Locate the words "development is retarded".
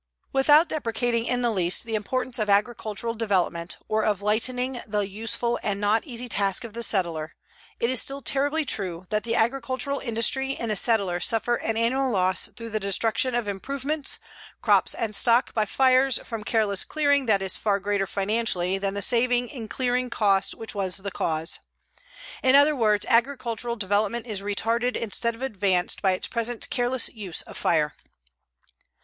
23.75-24.97